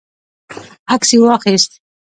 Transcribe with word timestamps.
عکس 0.93 1.09
یې 1.13 1.17
واخیست. 1.21 1.71